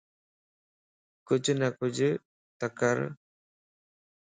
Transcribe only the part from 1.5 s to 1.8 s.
نه